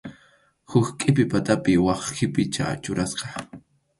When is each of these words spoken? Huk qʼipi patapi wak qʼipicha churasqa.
Huk 0.69 0.87
qʼipi 0.99 1.23
patapi 1.31 1.73
wak 1.85 2.01
qʼipicha 2.15 2.65
churasqa. 2.83 3.27